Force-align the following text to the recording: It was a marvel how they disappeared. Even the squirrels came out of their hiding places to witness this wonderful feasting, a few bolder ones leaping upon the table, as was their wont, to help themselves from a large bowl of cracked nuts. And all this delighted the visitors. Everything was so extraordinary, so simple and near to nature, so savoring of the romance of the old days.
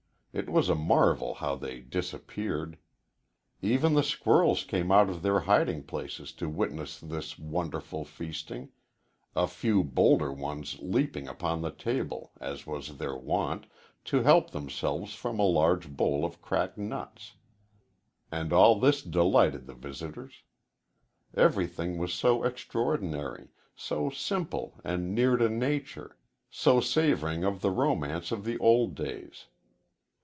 It 0.33 0.49
was 0.49 0.69
a 0.69 0.75
marvel 0.75 1.33
how 1.33 1.55
they 1.55 1.81
disappeared. 1.81 2.77
Even 3.61 3.95
the 3.95 4.01
squirrels 4.01 4.63
came 4.63 4.89
out 4.89 5.09
of 5.09 5.23
their 5.23 5.41
hiding 5.41 5.83
places 5.83 6.31
to 6.35 6.47
witness 6.47 6.97
this 7.01 7.37
wonderful 7.37 8.05
feasting, 8.05 8.69
a 9.35 9.45
few 9.45 9.83
bolder 9.83 10.31
ones 10.31 10.77
leaping 10.79 11.27
upon 11.27 11.59
the 11.61 11.69
table, 11.69 12.31
as 12.39 12.65
was 12.65 12.97
their 12.97 13.13
wont, 13.17 13.65
to 14.05 14.21
help 14.21 14.51
themselves 14.51 15.13
from 15.13 15.37
a 15.37 15.41
large 15.43 15.89
bowl 15.89 16.23
of 16.23 16.41
cracked 16.41 16.77
nuts. 16.77 17.33
And 18.31 18.53
all 18.53 18.79
this 18.79 19.03
delighted 19.03 19.65
the 19.67 19.73
visitors. 19.75 20.43
Everything 21.35 21.97
was 21.97 22.13
so 22.13 22.45
extraordinary, 22.45 23.49
so 23.75 24.09
simple 24.09 24.79
and 24.85 25.13
near 25.13 25.35
to 25.35 25.49
nature, 25.49 26.15
so 26.49 26.79
savoring 26.79 27.43
of 27.43 27.59
the 27.59 27.71
romance 27.71 28.31
of 28.31 28.45
the 28.45 28.57
old 28.59 28.95
days. 28.95 29.47